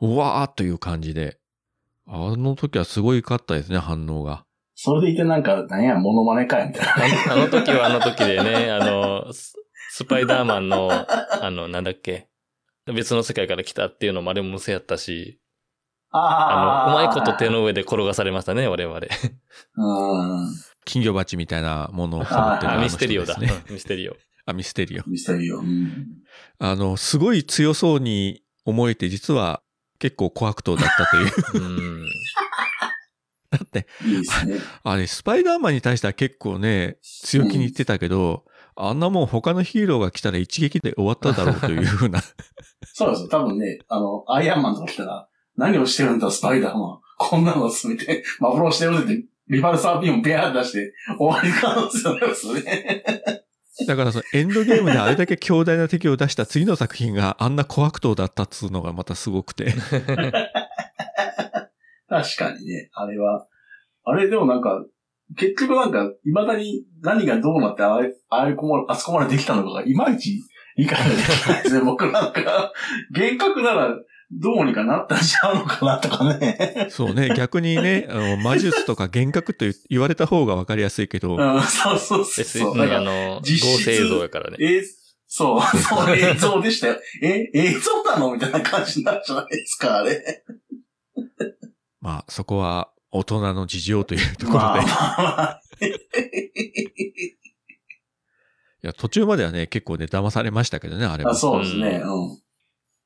[0.00, 1.38] そうわーっという感じで。
[2.06, 4.44] あの時はすごいかったですね、反応が。
[4.74, 7.34] それでいてなんか、なんや、モノマネかいみたいな。
[7.34, 9.54] あの時はあの時でね、 あの、ス
[9.90, 12.28] スパイダーマンの、あの、なんだっけ。
[12.86, 15.40] 別の世界から来たっていうのもあれも無声やったし、
[16.10, 18.98] あの、うまいこと手の上で転がされましたね、我々。
[19.76, 20.54] うん。
[20.86, 23.36] 金魚鉢みたいなものを被ってるああ、あのミステリオだ。
[23.68, 24.16] ミステリオ。
[24.46, 25.02] あ、ミステリオ。
[25.06, 25.58] ミステリオ。
[25.58, 26.06] うん。
[26.58, 29.62] あの、すごい強そうに思えて実は
[29.98, 31.32] 結構小悪党だったという。
[31.54, 32.08] うん。
[33.50, 34.26] だって、いいね。
[34.82, 38.44] あれ、スパイダーマンに対しては結構ね、強気に言ってたけど、
[38.76, 42.22] あんなもん他のヒーローが来たら一撃で終わっただろうというふうな。
[42.94, 43.28] そうですよ。
[43.28, 46.98] 多分ね、あの、アイアンマンとか来たら、何をしてるんだ、スパイダーマン。
[47.18, 53.02] こんなの進めて、マ フローしてるって、リバルサービームペア出して、終わり可能性ありますね。
[53.86, 59.72] だからそのエンドゲームであれだけ強大な敵を出した次の作品があんな小悪党だったっつうのがまたすごくて。
[62.08, 63.46] 確かにね、あれは。
[64.04, 64.82] あれでもなんか、
[65.36, 70.40] 結局なんか、未だに何がどうなってあれ、あれこまあそこまでできたのかが、いまいち
[70.76, 71.84] 理解できないですね。
[71.84, 72.72] 僕なんか、
[73.12, 73.94] 幻覚なら、
[74.30, 76.88] どうにかなったんちゃうのかなとかね。
[76.90, 82.74] そうね、逆にね、 あの魔術とか幻覚と言われた方がわかりやすいけど、うん、そうそうそうそう。
[82.74, 84.56] ね、なんかあの、合実質成映像やからね。
[84.60, 84.82] え
[85.26, 86.96] そう、そう映像でしたよ。
[87.22, 90.44] え、映像なのみたいな感じになるじゃないですか、あれ。
[92.00, 95.60] まあそこは大人の事情というところで、まあいまあ、
[98.82, 101.34] や途中まではね、結構ね、騙されましたけどね、あれもあ。
[101.34, 102.38] そうですね、うん。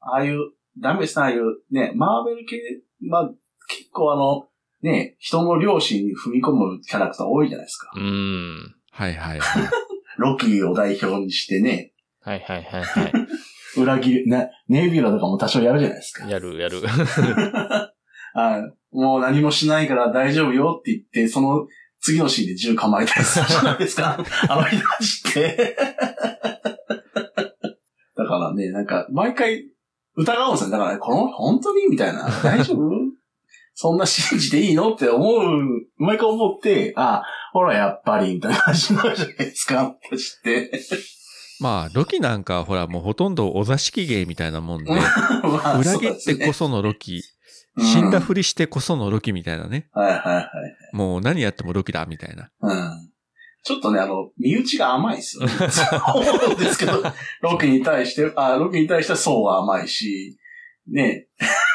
[0.00, 2.58] ああいう、ダメですね、ああいう、ね、マーベル系、
[3.00, 3.30] まあ、
[3.68, 4.48] 結構あの、
[4.82, 7.92] ね、人の良心に踏み込むキャラクター多いじゃないですか。
[7.96, 8.74] うん。
[8.90, 9.62] はいはいはい。
[10.18, 13.12] ロキを代表にしてね、はいはいはいは
[13.76, 16.30] 裏切り、ね、ネビュラとかも多少やるじゃないですかい。。
[16.30, 16.82] やるやる。
[18.34, 21.66] あもう何もしないから大丈夫よって言って、その
[22.00, 24.18] 次のシーンで銃構えたりするじゃないですか。
[24.48, 25.76] あの人たちって。
[28.16, 29.70] だからね、なんか、毎回
[30.16, 30.70] 疑うんですよ。
[30.70, 31.86] だからね、この、本当に？
[31.88, 32.28] みたいな。
[32.42, 32.90] 大丈夫？
[33.74, 34.92] そんな信じていいの？
[34.92, 37.22] って思う、毎回思って、あ、
[37.52, 40.70] ほら、やっぱり、みたいな感じになるじゃないですか、私って。
[41.60, 45.00] まあ、ロキなんかはほらもうほとんどお座敷芸みたいなもんで、 ま
[45.74, 49.88] あ裏切ってこそのロキ、ね死んだふりしてこそのロキみたいなね。
[49.94, 50.46] うんはいはいはい。
[50.92, 52.50] もう何やってもロキだみたいな。
[52.60, 53.01] うん。
[53.64, 55.52] ちょっとね、あの、身内が甘いですよね。
[55.70, 57.02] そう思うんですけど、
[57.42, 60.36] ロキに対して、あ、ロキに対してはそうは甘いし、
[60.88, 61.28] ね、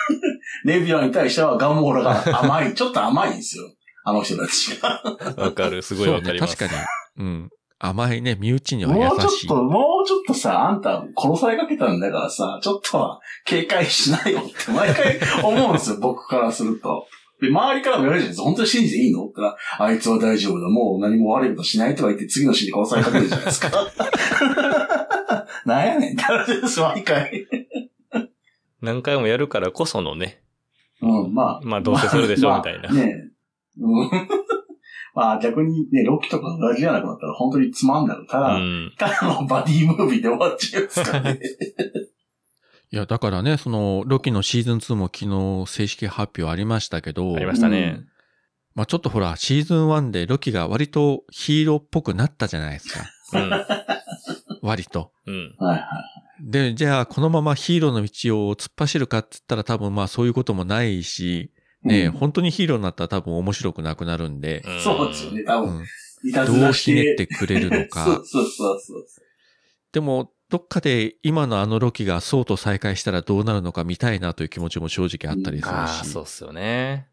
[0.66, 3.64] ネビュラに対してはガンモーラが甘い、ちょっと甘いんですよ。
[4.04, 5.02] あの人たちが。
[5.38, 5.82] わかる。
[5.82, 6.52] すごいわかります。
[6.62, 6.82] ね、確か
[7.18, 7.26] に。
[7.26, 7.50] うん。
[7.80, 9.46] 甘いね、身内にはもうちょ優しい。
[9.46, 17.06] っと、もうちょっとさ、あんた殺されかけたんだからさ、ちょっとは警戒しないよって毎回思うんですよ、僕からすると。
[17.42, 18.44] で、周りからも言われるじゃないですか。
[18.44, 19.26] 本当に信じていいの？
[19.26, 20.70] って言ったら、あいつは大丈夫だ。
[20.70, 23.72] もう何も悪いことしないとか言って次のシーンで殺されかけるじゃないですか。
[25.66, 27.46] なんやねんって話です、毎回。
[28.82, 30.42] 何回もやるからこそのね。
[31.02, 31.62] うん、まあ。
[31.64, 33.14] まあどうせするでしょうまあみたいなまあね
[33.80, 34.10] うん。
[35.14, 38.18] まあ逆にね、ロッキとか裏切らなくなったら本当につまんない。
[38.28, 38.92] たうだ、ん。
[38.98, 41.40] ただのバディムービーで終わっちゃいますからね。
[42.92, 48.02] いや、だからね、その、ロキのシーズン2も昨日正式発表ありましたけどあり、ましたね。
[48.76, 53.06] まあちょっとほら、シーズン1でロキが割とヒーローっぽくなったじゃないですか。
[53.34, 53.66] うん。
[54.62, 55.12] 割と。
[55.26, 55.56] うん。
[55.58, 55.88] はいはい。
[56.40, 61.52] で、じゃあこのままヒーローの道を突っ走るかって言ったら多分まあそういうこともないし、
[61.84, 65.78] ね、うん本当にヒーローになったら多分面白くなくなるんで、んそうですよね、多分。
[65.78, 66.92] うん、どうらして。
[66.92, 68.06] ひねってくれるのか。
[68.06, 69.06] そうそうそうそう。
[69.92, 76.10] でも、どっかで今のあのロキがソウと再会したらどうなるのか見たいなという気持ちも正直あったりするああ、し。
[76.10, 77.10] そうっすよね。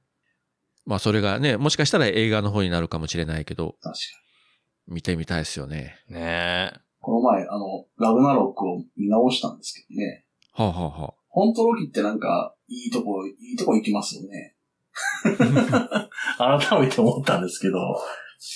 [0.87, 3.99] まあそれがね、もしかしたら映画の方になるかもしれないけど、確か
[4.88, 4.94] に。
[4.94, 5.97] 見てみたいですよね。
[6.09, 6.79] ねえ。
[7.01, 10.25] この前、あの、ラグナロックを見直したんですけどね。
[10.53, 14.55] はあ、はあはあ、本当ロキってなんか、いいとこ、いいとこ行きますよね。
[16.38, 17.79] 改めて思ったんですけど、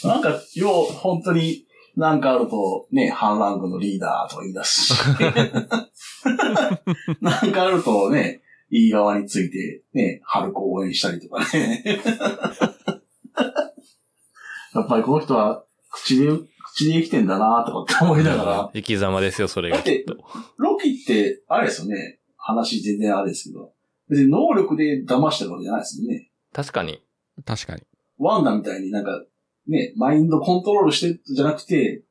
[0.08, 1.66] なんか、よう、本当に
[1.98, 4.94] なんかあると、ね、反乱軍のリーダーとか言い出すし、
[7.20, 11.82] なんかあるとね、いい側について、ね、春子を応援したりとかね。
[14.74, 16.28] やっぱりこの人は、口で、
[16.72, 20.16] 口で生きてんだなとかって思いながら、生き様ですよ、それがきっと。
[20.56, 22.20] ロキって、あれですよね。
[22.36, 23.72] 話全然あれですけど。
[24.08, 26.30] 別に能力で騙してるわけじゃないですよね。
[26.52, 27.02] 確かに。
[27.44, 27.82] 確かに。
[28.18, 29.10] ワンダみたいになんか、
[29.68, 32.02] ね、マインドコントロールしてるじゃなくて、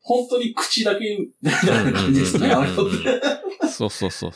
[0.00, 3.20] 本当に口だけみたいな感じですね、あの人って。
[3.68, 4.32] そうそうそう。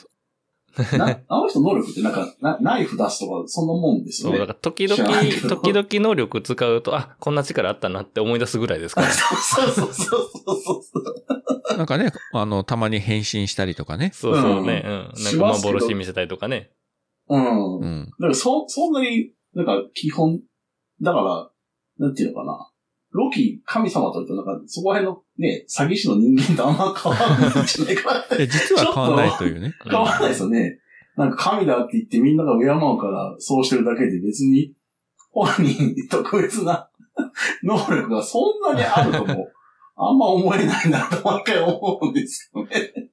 [0.97, 4.47] なあの人能力ってなんかな、ナイフ出すとか、そんなもんですそう、よね。
[4.47, 4.97] だから時々、
[5.49, 9.09] 時々能力使うと、あ、こんな力あったなって思い出すぐらいですから。
[9.11, 11.01] そうそうそうそうそ
[11.75, 11.77] う。
[11.77, 14.13] なんかね、あの、たまに変身したりとかね。
[14.15, 14.83] そうそうね。
[14.85, 14.93] うん。
[14.93, 16.71] なんかしますけど幻見せたりとかね。
[17.29, 17.45] うん。
[17.45, 18.11] だうん。
[18.19, 20.41] からそ、そんなに、なんか基本、
[21.03, 21.50] だから、
[22.01, 22.71] なんていうのかな。
[23.13, 29.75] ロキ、神様というと、なんか、そこら辺のね、詐欺師の人間とあんま変わらないんじゃないかなっ 実は変わんないというね。
[29.85, 30.81] うん変わらないですよね。
[31.17, 34.73] なんか神だって言ってみんなが敬うからそうしてるだけで別に
[35.31, 36.89] 本人に特別な
[37.63, 39.49] 能力がそんなにあるとも
[39.97, 43.11] あんま思えないなと毎回思うんですけどね。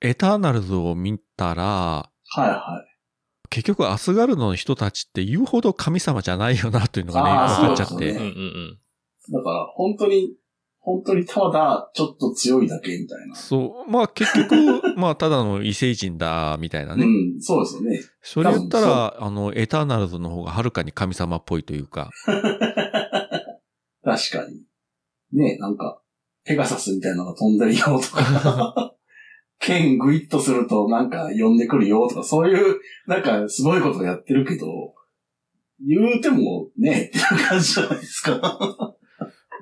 [0.00, 2.84] エターナルズを見たら、はいは
[3.50, 7.92] 結局アスガルドの人たちって言うほど神様じゃないよなというのがね、分かっちゃって。
[7.92, 8.78] そうですねうんうんうん。
[9.28, 9.32] い。
[9.32, 10.36] だから本当に、
[10.78, 13.34] 本当にただちょっと強いだけみたいな。
[13.34, 13.90] そう。
[13.90, 14.54] まあ結局、
[14.96, 17.04] まあただの異星人だ、みたいなね。
[17.04, 18.00] うん、そうですよね。
[18.22, 22.10] それ言ったら、あの、エターナルズの方がはるかに神様っぽいというか。
[24.02, 24.62] 確かに。
[25.32, 26.00] ねなんか、
[26.44, 28.94] ペガサスみたいなのが飛んでるよとか、
[29.60, 34.66] 剣グイッとするとなんか呼んでくるよとか、そういう、なんかすごいことやってるけど、
[35.86, 38.96] 言うてもね、っていう感じじゃないですか。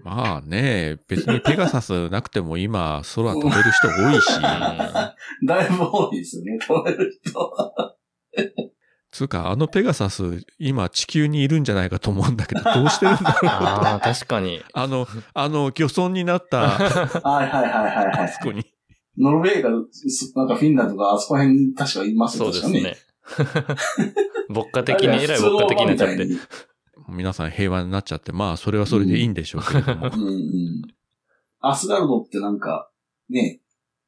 [0.05, 4.29] まあね、別にペガサスなくても今、空飛べる人多いし。
[5.47, 7.53] だいぶ多いですよね、飛べる人。
[9.11, 14.63] つうか、あのペガサス、今地球にいるんじゃないかと思うんだけど、どうしてるんだろうああ、確かに。
[14.73, 18.55] あの、あの、漁村になった、 はいはいはいはいはあそこい。
[18.55, 18.78] に。
[19.19, 22.97] ノルウェーが、すなんかフィンランドとかあそこら辺に確かいますよそうですね。
[24.49, 26.27] 牧歌的に、えらい牧歌的になっちゃって。
[27.09, 30.11] 皆さん平和になっちゃって、まあ、それはそれでいいんでしょうけれども。
[30.15, 30.83] うんうん。
[31.61, 32.91] アスガルドってなんか、
[33.31, 33.61] ね、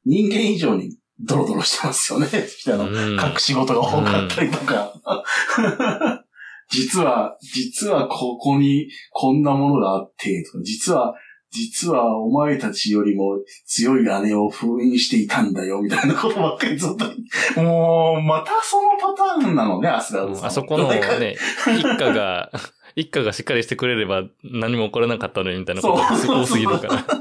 [0.05, 2.27] 人間以上にドロドロしてますよね。
[2.67, 4.93] あの、うん隠し事が多かったりとか。
[6.69, 11.13] 実は、実はここにこんなものがあって、とか、実は、
[11.51, 17.61] 実はお前たちよりも強い姉を封印していたんだよ、みたいなことばっかりずっと。
[17.61, 20.45] もう、またそのパターンなのね、アスガルドさん。
[20.47, 21.35] あそこのね、
[21.77, 22.49] 一家が、
[22.95, 27.05] 一家がしっかりしてくれれば何も起こらなかったのにみたいなことが多すぎるから。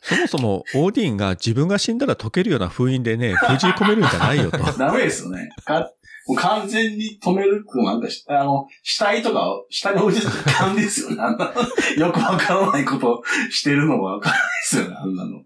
[0.00, 4.58] そもそも、オーディンが自分が死んだら解けるような封印でね、封じ込めるんじゃないよと。
[4.78, 5.50] ダメですよね。
[5.64, 5.90] か
[6.26, 11.16] もう完全に止めるとなんかし、あの、死体とかを下に置いてたら勘ですよね。
[11.20, 11.52] あんな、
[11.96, 15.44] よくわからないことしてるのがわかんないですよね、あんなの。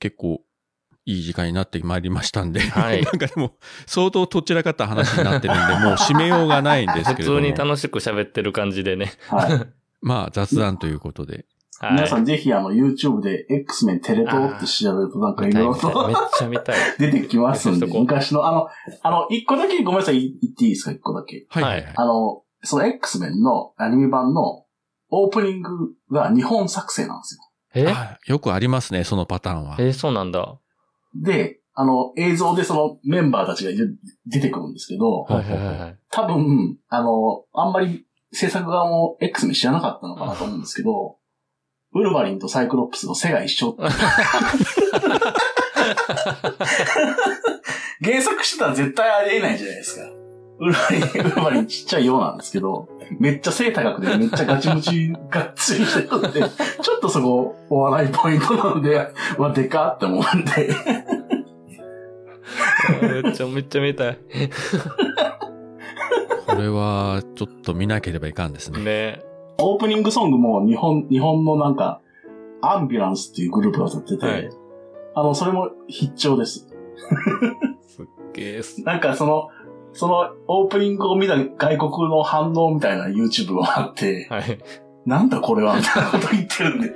[0.00, 0.42] 結構、
[1.06, 2.60] いい時間になってまいりましたんで。
[2.60, 7.40] はい なんかでも、相当とっちらかった話になってるんで、もう締めようがないんです普けれども。
[7.40, 9.12] 通に楽しく喋ってる感じでね。
[9.28, 9.66] はい。
[10.00, 11.46] まあ、雑談ということで。
[11.80, 11.92] はい。
[11.94, 16.76] 皆さんぜひあの YouTube で X メンテレ東って調べるとなんかいろいろと見たいめっちゃ見たい。
[16.98, 18.68] 出てきますんで、昔のあの、
[19.02, 21.46] あの、一個だけごめんなさい、言っていいですか、一個だけ。
[21.48, 24.64] はい、はいあの、その X メンのアニメ版の
[25.10, 27.40] オープニングが日本作成なんですよ。
[27.74, 27.88] え？
[27.88, 29.76] あよくありますね、そのパターンは。
[29.78, 30.58] えそうなんだ。
[31.14, 33.72] で、あの、映像でそのメンバーたちが
[34.26, 35.98] 出てくるんですけど、はいはいはいはい。
[36.10, 41.16] 多分、あの、あんまり制作側も X メン知らなかったのかなと思うんですけど、
[41.94, 43.76] ウルヴァリンとサイクロプスの背が一緒。
[48.02, 50.02] 原作してたら絶対ありえないじゃないですか。
[50.58, 52.88] ウルヴァリン、ウルヴァリンちっちゃいようなんですけど、
[53.18, 56.48] めっちゃ背高くて、めっちゃガチムチがっつりしてるんで、ちょ
[56.96, 60.74] っとそこ、お笑いポイントなんで、まあ、でかって思うんで。
[63.22, 64.18] めっちゃめっちゃ見たい。
[66.46, 68.80] これは、ちょっと見なければいかんですね。
[68.80, 72.00] ねオープニングソングも日本、日本のなんか、
[72.60, 74.50] アンビュランスっていうグループが歌ってて、はい
[75.16, 76.66] あの、それも必聴です。
[77.88, 78.82] すっげえす。
[78.82, 79.48] なんかその、
[79.92, 84.58] そのオープニングを見た外国の反応みたいな YouTube があって、はい。
[85.06, 86.92] なんだこれはみたいなこと言ってるんで。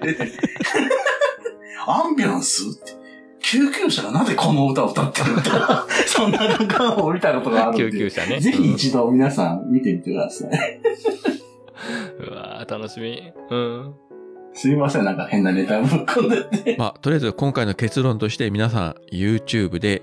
[1.86, 2.98] アンビュランスって。
[3.40, 7.90] 救急車がなぜこの歌を歌ってるみたいな、 そんな動画を見たことがあるんで。
[7.92, 8.40] 救急車ね。
[8.40, 10.50] ぜひ一度皆さん見てみてください。
[12.18, 13.32] うわー楽しみ。
[13.50, 13.94] うん。
[14.54, 16.76] すいません、なんか変なネタぶっ込んでて。
[16.78, 20.02] まあ、とりあえず今回の結論として皆さん YouTube で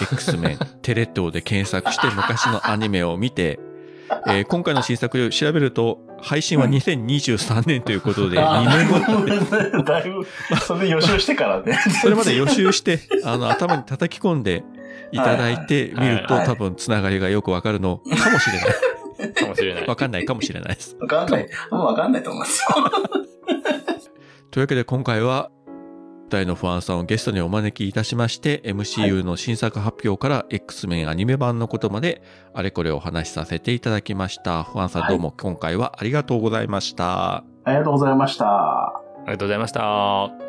[0.00, 3.58] X メン、 テレ東で検索して昔のアニメを見て、
[4.26, 9.82] えー今回の新作を調べると配信は2023年ということで 2年後後。
[9.82, 10.26] だいぶ、
[10.60, 11.78] それ予習してからね。
[12.02, 14.64] それまで予習して、あの、頭に叩き込んで
[15.12, 18.68] いただいて見ると、多分つながりがよくわかるのかもしれない。
[19.32, 19.86] かもしれない。
[19.86, 20.96] わかんないかもしれないです。
[21.00, 21.48] わかんない。
[21.70, 22.90] もうわかんないと思いますよ。
[24.50, 25.50] というわけで今回は、
[26.28, 32.22] 大の不安さんをゲストにお招きいたしまして、MCU の新作発表から X メンアニメ版のことまで、
[32.52, 34.64] あれこれお話しさせていただきました。
[34.64, 37.44] 不安さんどうも今回はありがとうございました。
[37.64, 38.46] ありがとうございました。
[38.46, 40.45] ありがとうございました。